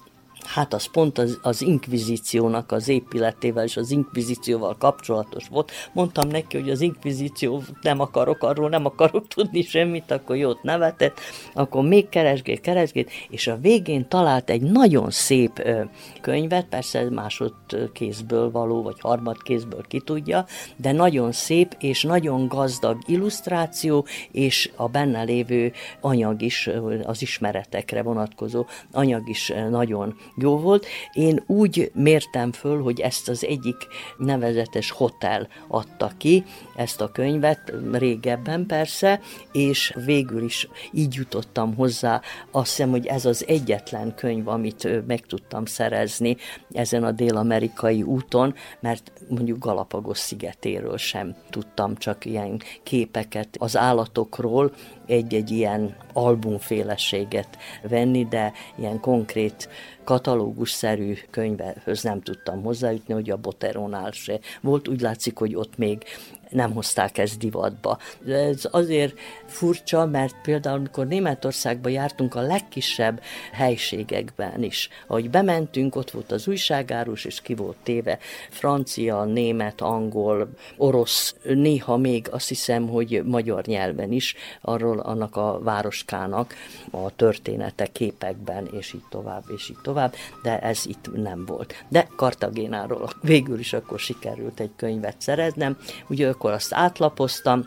hát 0.46 0.74
az 0.74 0.84
pont 0.84 1.18
az, 1.18 1.38
az 1.42 1.62
inkvizíciónak 1.62 2.72
az 2.72 2.88
épületével 2.88 3.64
és 3.64 3.76
az 3.76 3.90
inkvizícióval 3.90 4.76
kapcsolatos 4.78 5.48
volt. 5.48 5.70
Mondtam 5.92 6.28
neki, 6.28 6.58
hogy 6.58 6.70
az 6.70 6.80
inkvizíció 6.80 7.62
nem 7.80 8.00
akarok, 8.00 8.42
arról 8.42 8.68
nem 8.68 8.84
akarok 8.84 9.28
tudni 9.28 9.62
semmit, 9.62 10.10
akkor 10.10 10.36
jót 10.36 10.62
nevetett, 10.62 11.20
akkor 11.54 11.82
még 11.82 12.08
keresgél, 12.08 12.60
keresgél, 12.60 13.06
és 13.28 13.46
a 13.46 13.56
végén 13.56 14.08
talált 14.08 14.50
egy 14.50 14.62
nagyon 14.62 15.10
szép 15.10 15.58
ö, 15.58 15.82
könyvet, 16.20 16.66
persze 16.66 17.10
másodkézből 17.10 18.50
való, 18.50 18.82
vagy 18.82 19.00
harmadkézből 19.00 19.82
ki 19.88 20.00
tudja, 20.00 20.46
de 20.76 20.92
nagyon 20.92 21.32
szép 21.32 21.76
és 21.80 22.02
nagyon 22.02 22.48
gazdag 22.48 22.98
illusztráció, 23.06 24.06
és 24.30 24.70
a 24.76 24.88
benne 24.88 25.22
lévő 25.22 25.72
anyag 26.00 26.42
is, 26.42 26.70
az 27.02 27.22
ismeretekre 27.22 28.02
vonatkozó 28.02 28.66
anyag 28.92 29.28
is 29.28 29.52
nagyon 29.70 30.14
jó 30.36 30.58
volt. 30.58 30.86
Én 31.12 31.42
úgy 31.46 31.90
mértem 31.94 32.52
föl, 32.52 32.82
hogy 32.82 33.00
ezt 33.00 33.28
az 33.28 33.44
egyik 33.44 33.76
nevezetes 34.18 34.90
hotel 34.90 35.48
adta 35.68 36.10
ki, 36.16 36.44
ezt 36.76 37.00
a 37.00 37.12
könyvet, 37.12 37.72
régebben 37.92 38.66
persze, 38.66 39.20
és 39.52 39.94
végül 40.04 40.42
is 40.42 40.68
így 40.92 41.14
jutottam 41.14 41.74
hozzá. 41.74 42.20
Azt 42.50 42.68
hiszem, 42.68 42.90
hogy 42.90 43.06
ez 43.06 43.24
az 43.24 43.46
egyetlen 43.46 44.14
könyv, 44.14 44.48
amit 44.48 45.06
meg 45.06 45.26
tudtam 45.26 45.64
szerezni 45.64 46.36
ezen 46.72 47.04
a 47.04 47.12
dél-amerikai 47.12 48.02
úton, 48.02 48.54
mert 48.80 49.12
mondjuk 49.28 49.58
Galapagos 49.58 50.18
szigetéről 50.18 50.96
sem 50.96 51.36
tudtam 51.50 51.96
csak 51.96 52.24
ilyen 52.24 52.60
képeket 52.82 53.56
az 53.58 53.76
állatokról, 53.76 54.72
egy-egy 55.06 55.50
ilyen 55.50 55.96
albumféleséget 56.12 57.58
venni, 57.82 58.24
de 58.24 58.52
ilyen 58.78 59.00
konkrét 59.00 59.68
katalógusszerű 60.04 61.14
könyvehöz 61.30 62.02
nem 62.02 62.20
tudtam 62.20 62.62
hozzájutni, 62.62 63.14
hogy 63.14 63.30
a 63.30 63.36
Boteronál 63.36 64.10
se 64.10 64.40
volt. 64.60 64.88
Úgy 64.88 65.00
látszik, 65.00 65.38
hogy 65.38 65.54
ott 65.54 65.76
még 65.76 66.04
nem 66.52 66.72
hozták 66.72 67.18
ezt 67.18 67.38
divatba. 67.38 67.98
Ez 68.26 68.68
azért 68.70 69.18
furcsa, 69.46 70.06
mert 70.06 70.34
például, 70.42 70.78
amikor 70.78 71.06
Németországba 71.06 71.88
jártunk 71.88 72.34
a 72.34 72.40
legkisebb 72.40 73.22
helységekben 73.52 74.62
is, 74.62 74.88
ahogy 75.06 75.30
bementünk, 75.30 75.96
ott 75.96 76.10
volt 76.10 76.32
az 76.32 76.48
újságárus, 76.48 77.24
és 77.24 77.40
ki 77.40 77.54
volt 77.54 77.76
téve 77.82 78.18
francia, 78.50 79.24
német, 79.24 79.80
angol, 79.80 80.48
orosz, 80.76 81.34
néha 81.42 81.96
még 81.96 82.28
azt 82.30 82.48
hiszem, 82.48 82.88
hogy 82.88 83.22
magyar 83.24 83.64
nyelven 83.64 84.12
is, 84.12 84.34
arról 84.60 84.98
annak 84.98 85.36
a 85.36 85.60
városkának 85.62 86.54
a 86.90 87.16
története 87.16 87.86
képekben, 87.86 88.68
és 88.72 88.92
így 88.92 89.04
tovább, 89.10 89.44
és 89.56 89.70
így 89.70 89.80
tovább, 89.82 90.14
de 90.42 90.60
ez 90.60 90.86
itt 90.86 91.10
nem 91.14 91.44
volt. 91.46 91.84
De 91.88 92.08
Kartagénáról 92.16 93.10
végül 93.20 93.58
is 93.58 93.72
akkor 93.72 93.98
sikerült 93.98 94.60
egy 94.60 94.70
könyvet 94.76 95.16
szereznem, 95.18 95.78
ugye 96.08 96.28
akkor 96.42 96.54
azt 96.54 96.74
átlapoztam, 96.74 97.64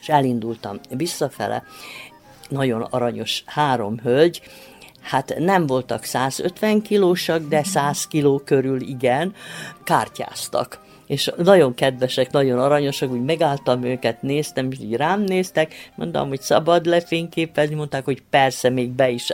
és 0.00 0.08
elindultam 0.08 0.80
visszafele. 0.88 1.64
Nagyon 2.48 2.82
aranyos 2.82 3.42
három 3.46 3.98
hölgy, 3.98 4.42
hát 5.00 5.34
nem 5.38 5.66
voltak 5.66 6.04
150 6.04 6.82
kilósak, 6.82 7.42
de 7.48 7.62
100 7.62 8.06
kiló 8.06 8.38
körül 8.44 8.80
igen, 8.80 9.34
kártyáztak 9.84 10.83
és 11.06 11.32
nagyon 11.36 11.74
kedvesek, 11.74 12.30
nagyon 12.30 12.58
aranyosak, 12.58 13.10
úgy 13.10 13.24
megálltam 13.24 13.82
őket, 13.82 14.22
néztem, 14.22 14.70
és 14.70 14.78
így 14.78 14.94
rám 14.96 15.20
néztek, 15.20 15.90
mondtam, 15.94 16.28
hogy 16.28 16.40
szabad 16.40 16.86
lefényképezni, 16.86 17.74
mondták, 17.74 18.04
hogy 18.04 18.22
persze, 18.30 18.68
még 18.68 18.90
be 18.90 19.10
is 19.10 19.32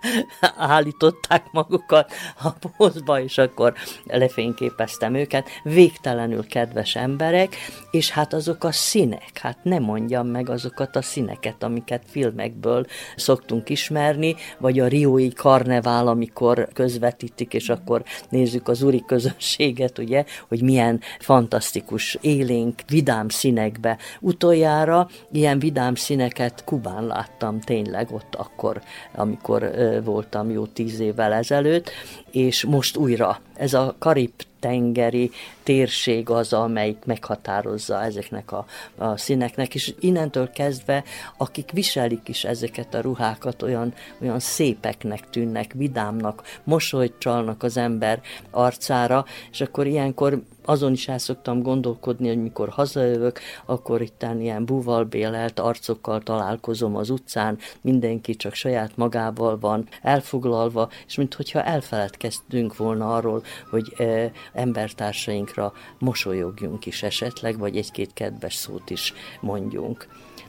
állították 0.56 1.44
magukat 1.52 2.12
a 2.42 2.50
pózba, 2.76 3.20
és 3.20 3.38
akkor 3.38 3.74
lefényképeztem 4.04 5.14
őket. 5.14 5.48
Végtelenül 5.62 6.46
kedves 6.46 6.96
emberek, 6.96 7.56
és 7.90 8.10
hát 8.10 8.32
azok 8.32 8.64
a 8.64 8.72
színek, 8.72 9.38
hát 9.40 9.58
nem 9.62 9.82
mondjam 9.82 10.26
meg 10.26 10.50
azokat 10.50 10.96
a 10.96 11.02
színeket, 11.02 11.62
amiket 11.62 12.02
filmekből 12.06 12.86
szoktunk 13.16 13.68
ismerni, 13.68 14.36
vagy 14.58 14.78
a 14.78 14.86
Riói 14.86 15.28
karnevál, 15.32 16.08
amikor 16.08 16.68
közvetítik, 16.72 17.54
és 17.54 17.68
akkor 17.68 18.02
nézzük 18.28 18.68
az 18.68 18.82
úri 18.82 19.04
közönséget, 19.06 19.98
ugye, 19.98 20.24
hogy 20.48 20.62
milyen 20.62 21.00
fantasztikus, 21.18 22.18
élénk, 22.20 22.82
vidám 22.88 23.28
színekbe. 23.28 23.98
Utoljára 24.20 25.08
ilyen 25.32 25.58
vidám 25.58 25.94
színeket 25.94 26.64
Kubán 26.64 27.06
láttam 27.06 27.60
tényleg 27.60 28.12
ott 28.12 28.34
akkor, 28.34 28.82
amikor 29.14 29.70
voltam 30.04 30.50
jó 30.50 30.66
tíz 30.66 31.00
évvel 31.00 31.32
ezelőtt, 31.32 31.90
és 32.30 32.64
most 32.64 32.96
újra 32.96 33.40
ez 33.54 33.74
a 33.74 33.94
Karib 33.98 34.30
tengeri 34.60 35.30
térség 35.62 36.30
az, 36.30 36.52
amelyik 36.52 37.04
meghatározza 37.04 38.02
ezeknek 38.02 38.52
a, 38.52 38.66
a 38.96 39.16
színeknek, 39.16 39.74
és 39.74 39.94
innentől 40.00 40.50
kezdve, 40.50 41.04
akik 41.36 41.70
viselik 41.70 42.28
is 42.28 42.44
ezeket 42.44 42.94
a 42.94 43.00
ruhákat, 43.00 43.62
olyan, 43.62 43.94
olyan 44.22 44.38
szépeknek 44.38 45.30
tűnnek, 45.30 45.72
vidámnak, 45.72 46.42
mosolyt 46.64 47.14
csalnak 47.18 47.62
az 47.62 47.76
ember 47.76 48.20
arcára, 48.50 49.24
és 49.50 49.60
akkor 49.60 49.86
ilyenkor 49.86 50.42
azon 50.66 50.92
is 50.92 51.08
el 51.08 51.18
szoktam 51.18 51.62
gondolkodni, 51.62 52.28
hogy 52.28 52.42
mikor 52.42 52.68
hazajövök, 52.68 53.40
akkor 53.66 54.00
itt 54.00 54.26
ilyen 54.38 54.64
búvalbélelt 54.64 55.58
arcokkal 55.58 56.20
találkozom 56.20 56.96
az 56.96 57.10
utcán, 57.10 57.58
mindenki 57.80 58.34
csak 58.36 58.54
saját 58.54 58.96
magával 58.96 59.58
van 59.58 59.88
elfoglalva, 60.02 60.88
és 61.06 61.16
minthogyha 61.16 61.62
elfeledkeztünk 61.62 62.76
volna 62.76 63.14
arról, 63.14 63.42
hogy 63.70 63.92
e, 63.96 64.30
embertársainkra 64.52 65.72
mosolyogjunk 65.98 66.86
is 66.86 67.02
esetleg, 67.02 67.58
vagy 67.58 67.76
egy-két 67.76 68.12
kedves 68.12 68.54
szót 68.54 68.90
is 68.90 69.12
mondjunk 69.40 70.06